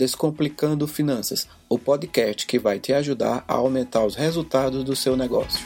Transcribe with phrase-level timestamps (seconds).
[0.00, 5.60] Descomplicando Finanças, o podcast que vai te ajudar a aumentar os resultados do seu negócio.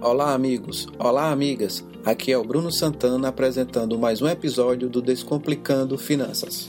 [0.00, 0.88] Olá, amigos!
[0.98, 1.89] Olá, amigas!
[2.04, 6.66] Aqui é o Bruno Santana apresentando mais um episódio do Descomplicando Finanças.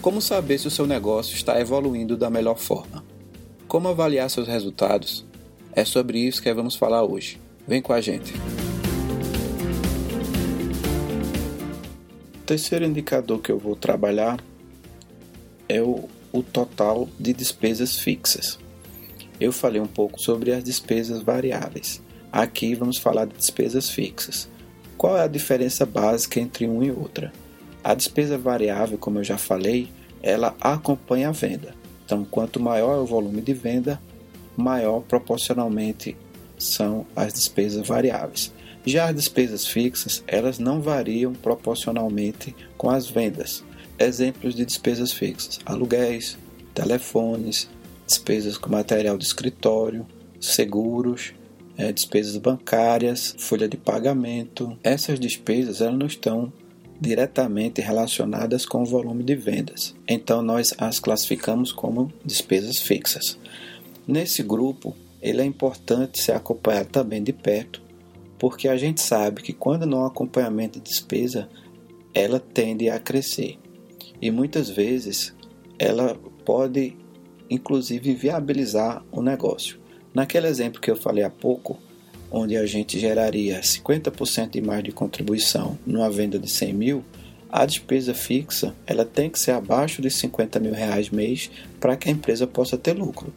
[0.00, 3.04] Como saber se o seu negócio está evoluindo da melhor forma?
[3.68, 5.26] Como avaliar seus resultados?
[5.72, 7.38] É sobre isso que vamos falar hoje.
[7.68, 8.32] Vem com a gente.
[12.46, 14.40] Terceiro indicador que eu vou trabalhar
[15.68, 18.56] é o, o total de despesas fixas.
[19.40, 22.00] Eu falei um pouco sobre as despesas variáveis.
[22.30, 24.48] Aqui vamos falar de despesas fixas.
[24.96, 27.32] Qual é a diferença básica entre uma e outra?
[27.82, 29.90] A despesa variável, como eu já falei,
[30.22, 31.74] ela acompanha a venda.
[32.04, 34.00] Então, quanto maior é o volume de venda,
[34.56, 36.16] maior proporcionalmente
[36.56, 38.52] são as despesas variáveis.
[38.86, 43.64] Já as despesas fixas, elas não variam proporcionalmente com as vendas.
[43.98, 46.38] Exemplos de despesas fixas: aluguéis,
[46.72, 47.68] telefones,
[48.06, 50.06] despesas com material de escritório,
[50.40, 51.34] seguros,
[51.76, 54.78] é, despesas bancárias, folha de pagamento.
[54.84, 56.52] Essas despesas elas não estão
[57.00, 59.94] diretamente relacionadas com o volume de vendas.
[60.06, 63.38] Então nós as classificamos como despesas fixas.
[64.06, 67.82] Nesse grupo, ele é importante ser acompanhado também de perto,
[68.38, 71.48] porque a gente sabe que quando não há acompanhamento de despesa,
[72.12, 73.58] ela tende a crescer.
[74.20, 75.34] E muitas vezes
[75.78, 76.96] ela pode
[77.48, 79.78] inclusive viabilizar o negócio.
[80.12, 81.78] Naquele exemplo que eu falei há pouco,
[82.30, 87.04] onde a gente geraria 50% de mais de contribuição numa venda de 100 mil,
[87.48, 92.08] a despesa fixa ela tem que ser abaixo de 50 mil reais mês para que
[92.08, 93.32] a empresa possa ter lucro.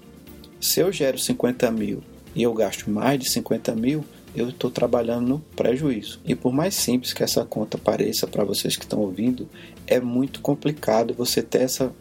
[0.59, 2.01] Se eu gero 50 mil
[2.35, 4.03] e eu gasto mais de 50 mil,
[4.35, 6.19] eu estou trabalhando no prejuízo.
[6.25, 9.49] E por mais simples que essa conta pareça para vocês que estão ouvindo,
[9.87, 11.91] é muito complicado você ter essa,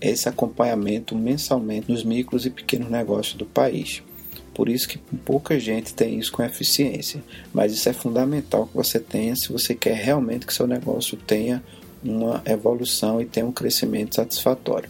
[0.00, 4.02] esse acompanhamento mensalmente nos micros e pequenos negócios do país.
[4.54, 7.22] Por isso que pouca gente tem isso com eficiência.
[7.52, 11.62] Mas isso é fundamental que você tenha se você quer realmente que seu negócio tenha
[12.02, 14.88] uma evolução e tenha um crescimento satisfatório.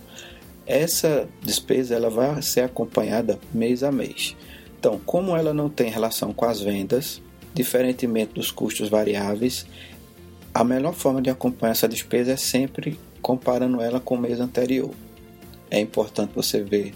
[0.67, 4.37] Essa despesa ela vai ser acompanhada mês a mês.
[4.85, 7.23] Então, como ela não tem relação com as vendas,
[7.55, 9.65] diferentemente dos custos variáveis,
[10.53, 14.91] a melhor forma de acompanhar essa despesa é sempre comparando ela com o mês anterior.
[15.71, 16.93] É importante você ver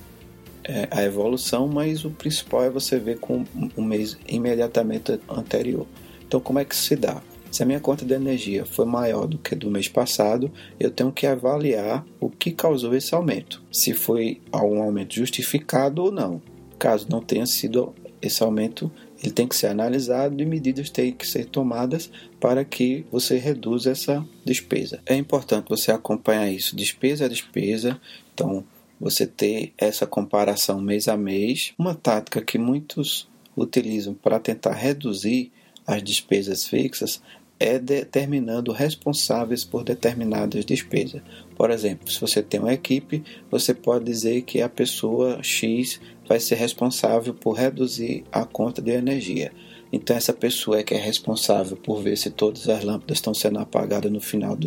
[0.64, 5.86] é, a evolução, mas o principal é você ver com o mês imediatamente anterior.
[6.26, 7.22] Então, como é que se dá?
[7.50, 11.10] Se a minha conta de energia foi maior do que do mês passado, eu tenho
[11.10, 16.42] que avaliar o que causou esse aumento, se foi algum aumento justificado ou não.
[16.78, 18.90] Caso não tenha sido esse aumento,
[19.22, 23.90] ele tem que ser analisado e medidas têm que ser tomadas para que você reduza
[23.90, 25.00] essa despesa.
[25.06, 28.00] É importante você acompanhar isso, despesa a despesa.
[28.32, 28.64] Então,
[29.00, 31.72] você ter essa comparação mês a mês.
[31.78, 35.52] Uma tática que muitos utilizam para tentar reduzir
[35.86, 37.22] as despesas fixas
[37.60, 41.20] é determinando responsáveis por determinadas despesas.
[41.56, 46.38] Por exemplo, se você tem uma equipe, você pode dizer que a pessoa X vai
[46.38, 49.50] ser responsável por reduzir a conta de energia.
[49.90, 53.58] Então, essa pessoa é que é responsável por ver se todas as lâmpadas estão sendo
[53.58, 54.66] apagadas no final do,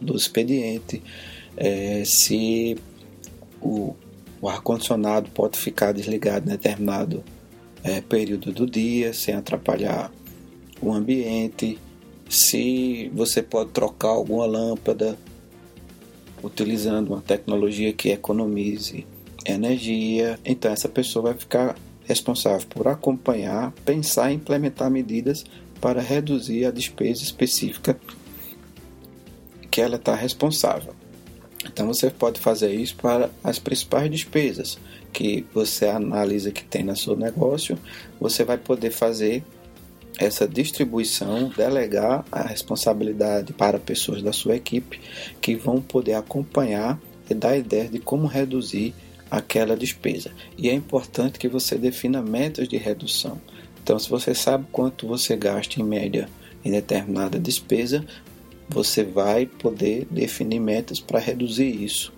[0.00, 1.02] do expediente,
[1.56, 2.78] é, se
[3.60, 3.94] o,
[4.40, 7.22] o ar-condicionado pode ficar desligado em determinado
[7.82, 10.10] é, período do dia, sem atrapalhar
[10.80, 11.78] o ambiente,
[12.28, 15.18] se você pode trocar alguma lâmpada
[16.42, 19.06] utilizando uma tecnologia que economize
[19.44, 25.44] energia, então essa pessoa vai ficar responsável por acompanhar, pensar e implementar medidas
[25.80, 27.98] para reduzir a despesa específica
[29.70, 30.94] que ela está responsável.
[31.66, 34.78] Então você pode fazer isso para as principais despesas
[35.12, 37.78] que você analisa que tem no seu negócio,
[38.20, 39.42] você vai poder fazer
[40.18, 45.00] essa distribuição, delegar a responsabilidade para pessoas da sua equipe
[45.40, 48.94] que vão poder acompanhar e dar ideias de como reduzir
[49.36, 50.30] aquela despesa.
[50.56, 53.40] E é importante que você defina metas de redução.
[53.82, 56.28] Então, se você sabe quanto você gasta em média
[56.64, 58.04] em determinada despesa,
[58.68, 62.12] você vai poder definir metas para reduzir isso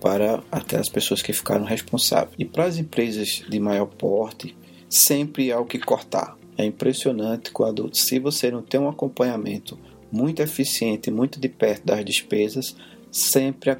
[0.00, 2.34] para aquelas pessoas que ficaram responsáveis.
[2.38, 4.54] E para as empresas de maior porte,
[4.88, 6.36] sempre há o que cortar.
[6.58, 9.78] É impressionante quando, se você não tem um acompanhamento
[10.12, 12.76] muito eficiente, muito de perto das despesas,
[13.14, 13.70] sempre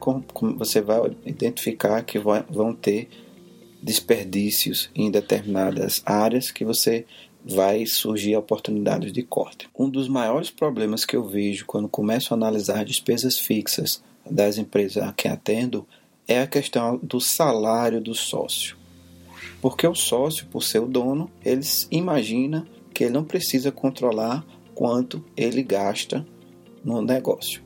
[0.57, 3.09] você vai identificar que vão ter
[3.83, 7.05] desperdícios em determinadas áreas que você
[7.45, 9.69] vai surgir oportunidades de corte.
[9.77, 15.03] Um dos maiores problemas que eu vejo quando começo a analisar despesas fixas das empresas
[15.03, 15.85] a quem atendo
[16.29, 18.77] é a questão do salário do sócio.
[19.61, 22.65] Porque o sócio, por ser o dono, ele imagina
[22.95, 24.47] que ele não precisa controlar
[24.77, 26.25] quanto ele gasta
[26.85, 27.65] no negócio.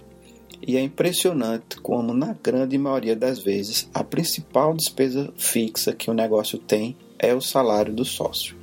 [0.66, 6.14] E é impressionante como, na grande maioria das vezes, a principal despesa fixa que o
[6.14, 8.56] negócio tem é o salário do sócio.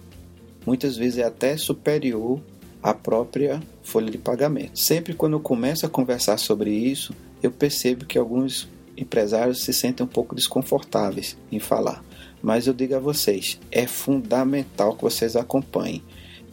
[0.65, 2.39] Muitas vezes é até superior
[2.81, 4.77] à própria folha de pagamento.
[4.77, 10.05] Sempre quando eu começo a conversar sobre isso, eu percebo que alguns empresários se sentem
[10.05, 12.03] um pouco desconfortáveis em falar.
[12.41, 16.03] Mas eu digo a vocês, é fundamental que vocês acompanhem.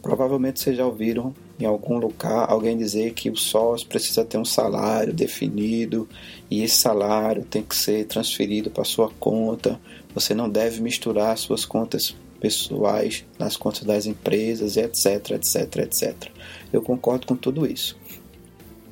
[0.01, 4.45] Provavelmente vocês já ouviram em algum lugar alguém dizer que o sócio precisa ter um
[4.45, 6.07] salário definido
[6.51, 9.79] e esse salário tem que ser transferido para sua conta.
[10.13, 16.31] Você não deve misturar suas contas pessoais nas contas das empresas, etc, etc, etc.
[16.71, 17.97] Eu concordo com tudo isso.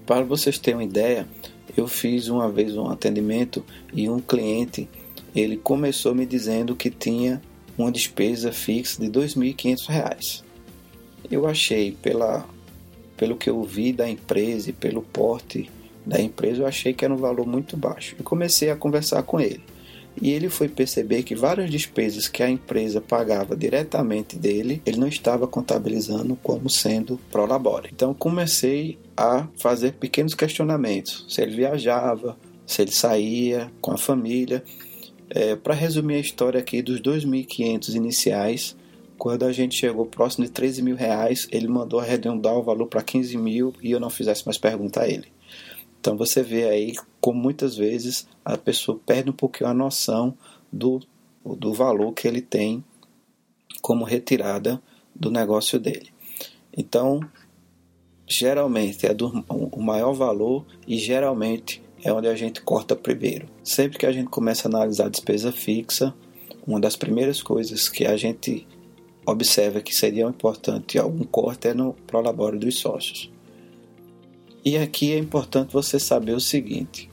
[0.05, 1.27] Para vocês terem uma ideia,
[1.75, 3.63] eu fiz uma vez um atendimento
[3.93, 4.87] e um cliente
[5.35, 7.41] ele começou me dizendo que tinha
[7.77, 10.43] uma despesa fixa de R$ 2.500.
[11.29, 12.45] Eu achei pela
[13.21, 15.69] pelo que eu vi da empresa e pelo porte
[16.03, 18.15] da empresa, eu achei que era um valor muito baixo.
[18.19, 19.61] E comecei a conversar com ele.
[20.19, 25.07] E ele foi perceber que várias despesas que a empresa pagava diretamente dele, ele não
[25.07, 27.91] estava contabilizando como sendo pro labore.
[27.93, 32.35] Então comecei a fazer pequenos questionamentos, se ele viajava,
[32.65, 34.63] se ele saía com a família.
[35.29, 38.75] É, Para resumir a história aqui dos 2.500 iniciais,
[39.21, 43.03] quando a gente chegou próximo de 13 mil reais, ele mandou arredondar o valor para
[43.03, 45.27] 15 mil e eu não fizesse mais pergunta a ele.
[45.99, 50.35] Então você vê aí como muitas vezes a pessoa perde um pouquinho a noção
[50.73, 50.99] do,
[51.45, 52.83] do valor que ele tem
[53.79, 54.81] como retirada
[55.15, 56.09] do negócio dele.
[56.75, 57.19] Então,
[58.25, 63.47] geralmente é do, o maior valor e geralmente é onde a gente corta primeiro.
[63.63, 66.11] Sempre que a gente começa a analisar a despesa fixa,
[66.65, 68.65] uma das primeiras coisas que a gente
[69.25, 73.31] observa que seria importante algum corte é no prolabore dos sócios.
[74.63, 77.09] E aqui é importante você saber o seguinte: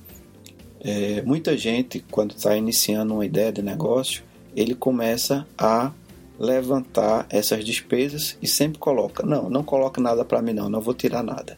[0.80, 4.22] é, muita gente, quando está iniciando uma ideia de negócio,
[4.54, 5.92] ele começa a
[6.38, 10.94] levantar essas despesas e sempre coloca: não, não coloca nada para mim, não, não vou
[10.94, 11.56] tirar nada.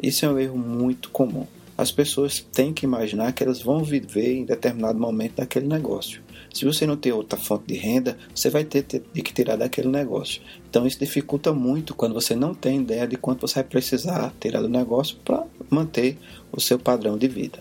[0.00, 1.46] Isso é um erro muito comum.
[1.76, 6.22] As pessoas têm que imaginar que elas vão viver em determinado momento daquele negócio.
[6.52, 9.88] Se você não tem outra fonte de renda, você vai ter, ter, que tirar daquele
[9.88, 10.40] negócio.
[10.68, 14.62] Então isso dificulta muito quando você não tem ideia de quanto você vai precisar tirar
[14.62, 16.18] do negócio para manter
[16.50, 17.60] o seu padrão de vida.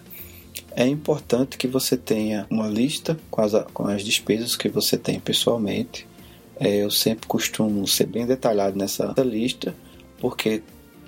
[0.75, 5.19] É importante que você tenha uma lista com as, com as despesas que você tem
[5.19, 6.07] pessoalmente.
[6.59, 9.75] É, eu sempre costumo ser bem detalhado nessa lista,
[10.19, 10.61] porque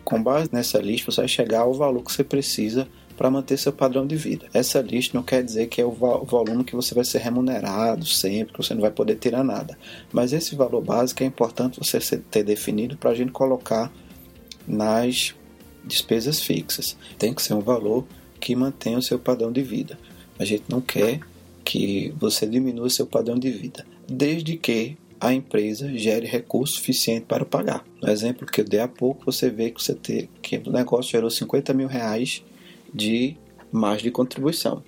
[0.04, 2.88] com base nessa lista você vai chegar ao valor que você precisa
[3.20, 4.48] para manter seu padrão de vida.
[4.54, 8.54] Essa lista não quer dizer que é o volume que você vai ser remunerado sempre,
[8.54, 9.78] que você não vai poder tirar nada.
[10.10, 13.92] Mas esse valor básico é importante você ter definido para a gente colocar
[14.66, 15.36] nas
[15.84, 16.96] despesas fixas.
[17.18, 18.08] Tem que ser um valor
[18.40, 20.00] que mantenha o seu padrão de vida.
[20.40, 21.20] A gente não quer
[21.66, 27.44] que você diminua seu padrão de vida, desde que a empresa gere recurso suficiente para
[27.44, 27.84] pagar.
[28.02, 31.12] No exemplo que eu dei há pouco, você vê que, você ter, que o negócio
[31.12, 32.42] gerou 50 mil reais
[32.94, 33.38] de
[33.72, 34.84] margem de contribuição.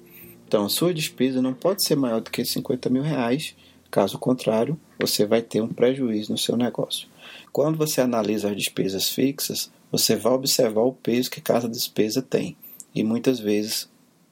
[0.48, 3.56] Então, a sua despesa não pode ser maior do que 50 mil reais,
[3.90, 7.08] caso contrário, você vai ter um prejuízo no seu negócio.
[7.52, 12.56] Quando você analisa as despesas fixas, você vai observar o peso que cada despesa tem.
[12.96, 13.90] E muitas vezes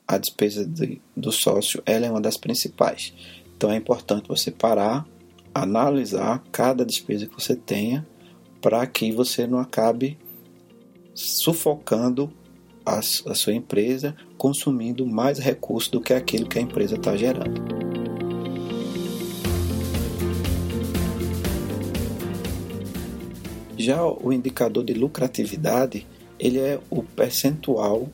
[0.08, 3.14] a despesa de, do sócio ela é uma das principais.
[3.56, 5.06] Então é importante você parar,
[5.54, 8.08] analisar cada despesa que você tenha,
[8.62, 10.18] para que você não acabe
[11.14, 12.32] sufocando
[12.90, 17.62] a, a sua empresa consumindo mais recursos do que aquilo que a empresa está gerando.
[23.78, 26.06] Já o indicador de lucratividade,
[26.38, 28.10] ele é o percentual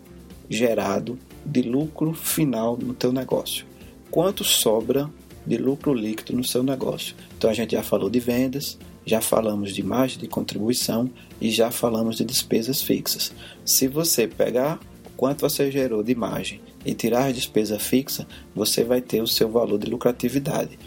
[0.49, 3.65] gerado de lucro final no teu negócio.
[4.11, 5.09] Quanto sobra
[5.45, 7.15] de lucro líquido no seu negócio?
[7.37, 11.09] Então a gente já falou de vendas, já falamos de margem de contribuição
[11.39, 13.31] e já falamos de despesas fixas.
[13.63, 14.79] Se você pegar
[15.15, 19.49] quanto você gerou de margem e tirar a despesa fixa, você vai ter o seu
[19.49, 20.77] valor de lucratividade.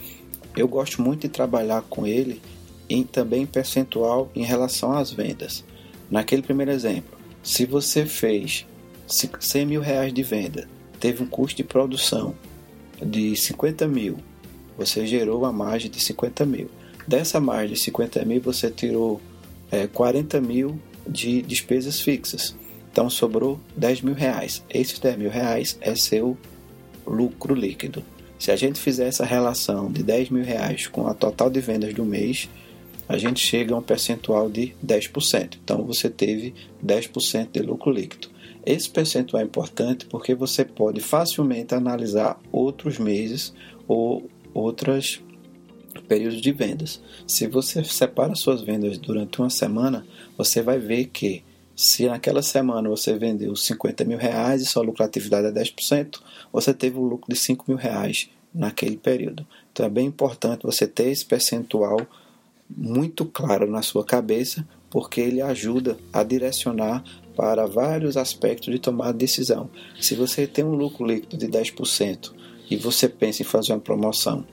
[0.56, 2.40] Eu gosto muito de trabalhar com ele
[2.88, 5.64] e também percentual em relação às vendas.
[6.10, 8.66] Naquele primeiro exemplo, se você fez
[9.06, 12.34] 100 mil reais de venda, teve um custo de produção
[13.00, 14.16] de 50 mil,
[14.76, 16.70] você gerou uma margem de 50 mil.
[17.08, 19.18] Dessa margem de 50 mil, você tirou
[19.70, 22.54] é, 40 mil de despesas fixas.
[22.92, 24.62] Então sobrou 10 mil reais.
[24.68, 26.36] Esses 10 mil reais é seu
[27.06, 28.04] lucro líquido.
[28.38, 31.94] Se a gente fizer essa relação de 10 mil reais com a total de vendas
[31.94, 32.46] do mês,
[33.08, 35.56] a gente chega a um percentual de 10%.
[35.64, 36.52] Então você teve
[36.84, 38.28] 10% de lucro líquido.
[38.66, 43.54] Esse percentual é importante porque você pode facilmente analisar outros meses
[43.86, 45.22] ou outros
[46.08, 47.00] períodos de vendas.
[47.26, 51.44] Se você separa suas vendas durante uma semana, você vai ver que
[51.76, 56.20] se naquela semana você vendeu 50 mil reais e sua lucratividade é 10%,
[56.52, 59.46] você teve um lucro de 5 mil reais naquele período.
[59.70, 62.00] Então é bem importante você ter esse percentual
[62.68, 67.04] muito claro na sua cabeça, porque ele ajuda a direcionar
[67.36, 69.70] para vários aspectos de tomar decisão.
[70.00, 72.32] Se você tem um lucro líquido de 10%
[72.68, 74.44] e você pensa em fazer uma promoção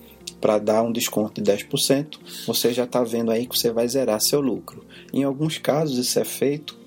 [0.45, 4.21] para dar um desconto de 10%, você já está vendo aí que você vai zerar
[4.21, 4.85] seu lucro.
[5.11, 6.77] Em alguns casos, isso é feito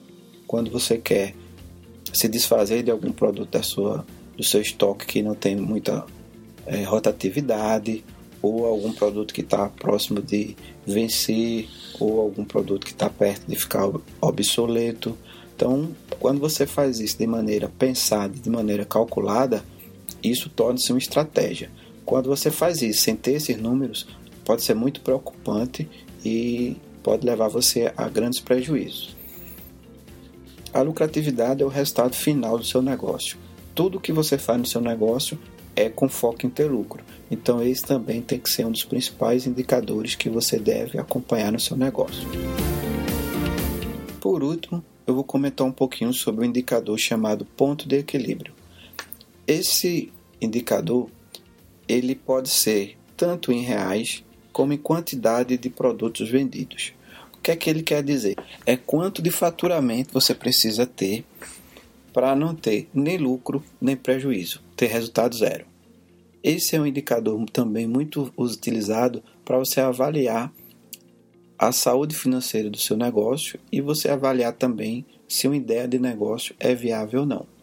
[0.47, 1.35] quando você quer
[2.13, 6.07] se desfazer de algum produto da sua, do seu estoque que não tem muita
[6.67, 8.05] é, rotatividade,
[8.41, 10.55] ou algum produto que está próximo de
[10.87, 15.19] vencer, ou algum produto que está perto de ficar obsoleto.
[15.57, 19.65] Então, quando você faz isso de maneira pensada, de maneira calculada,
[20.23, 21.73] isso torna-se uma estratégia.
[22.09, 24.09] Quando você faz isso sem ter esses números,
[24.43, 25.87] pode ser muito preocupante
[26.25, 29.15] e pode levar você a grandes prejuízos.
[30.73, 33.37] A lucratividade é o resultado final do seu negócio.
[33.75, 35.39] Tudo que você faz no seu negócio
[35.77, 37.05] é com foco em ter lucro.
[37.31, 41.61] Então, esse também tem que ser um dos principais indicadores que você deve acompanhar no
[41.61, 42.27] seu negócio.
[44.19, 48.55] Por último, eu vou comentar um pouquinho sobre o indicador chamado ponto de equilíbrio.
[49.47, 50.11] Esse
[50.41, 51.11] indicador
[51.89, 56.93] ele pode ser tanto em reais como em quantidade de produtos vendidos.
[57.37, 58.37] O que é que ele quer dizer?
[58.67, 61.25] É quanto de faturamento você precisa ter
[62.13, 65.65] para não ter nem lucro nem prejuízo, ter resultado zero.
[66.43, 70.53] Esse é um indicador também muito utilizado para você avaliar
[71.59, 76.55] a saúde financeira do seu negócio e você avaliar também se uma ideia de negócio
[76.61, 77.58] é viável ou não.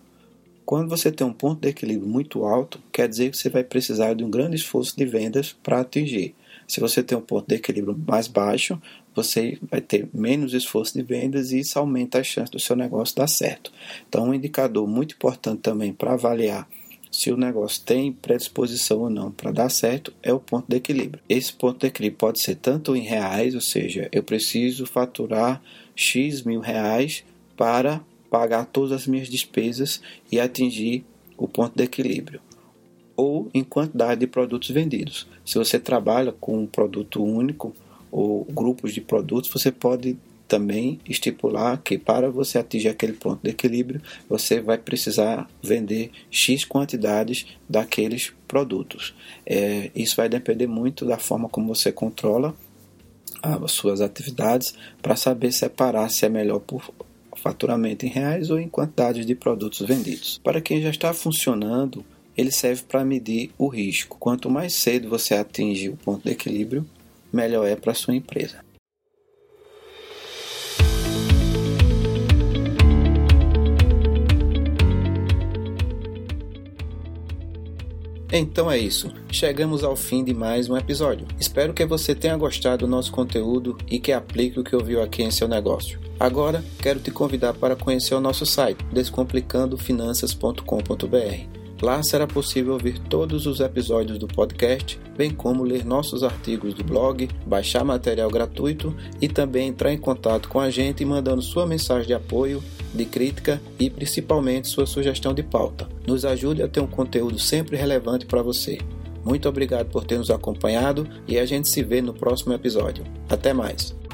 [0.66, 4.14] Quando você tem um ponto de equilíbrio muito alto, quer dizer que você vai precisar
[4.16, 6.34] de um grande esforço de vendas para atingir.
[6.68, 8.82] Se você tem um ponto de equilíbrio mais baixo,
[9.14, 13.16] você vai ter menos esforço de vendas e isso aumenta a chance do seu negócio
[13.16, 13.72] dar certo.
[14.10, 16.68] Então, um indicador muito importante também para avaliar
[17.16, 21.24] se o negócio tem predisposição ou não para dar certo, é o ponto de equilíbrio.
[21.30, 25.62] Esse ponto de equilíbrio pode ser tanto em reais, ou seja, eu preciso faturar
[25.96, 27.24] X mil reais
[27.56, 30.02] para pagar todas as minhas despesas
[30.32, 31.06] e atingir
[31.38, 32.42] o ponto de equilíbrio.
[33.16, 35.28] Ou em quantidade de produtos vendidos.
[35.46, 37.74] Se você trabalha com um produto único
[38.12, 40.18] ou grupos de produtos, você pode
[40.48, 46.64] também estipular que para você atingir aquele ponto de equilíbrio, você vai precisar vender X
[46.64, 49.14] quantidades daqueles produtos.
[49.46, 52.56] É, isso vai depender muito da forma como você controla
[53.42, 56.92] as suas atividades para saber separar se é melhor por
[57.46, 60.42] faturamento em reais ou em quantidades de produtos vendidos.
[60.44, 62.04] Para quem já está funcionando,
[62.36, 64.18] ele serve para medir o risco.
[64.20, 66.84] Quanto mais cedo você atinge o ponto de equilíbrio,
[67.32, 68.66] melhor é para sua empresa.
[78.32, 79.14] Então é isso.
[79.32, 81.28] Chegamos ao fim de mais um episódio.
[81.40, 85.22] Espero que você tenha gostado do nosso conteúdo e que aplique o que ouviu aqui
[85.22, 86.05] em seu negócio.
[86.20, 91.56] Agora, quero te convidar para conhecer o nosso site descomplicandofinanças.com.br.
[91.82, 96.86] Lá será possível ouvir todos os episódios do podcast, bem como ler nossos artigos do
[96.86, 102.08] blog, baixar material gratuito e também entrar em contato com a gente mandando sua mensagem
[102.08, 105.90] de apoio de crítica e principalmente sua sugestão de pauta.
[106.08, 108.78] Nos ajude a ter um conteúdo sempre relevante para você.
[109.24, 113.04] Muito obrigado por ter nos acompanhado e a gente se vê no próximo episódio.
[113.28, 114.05] Até mais!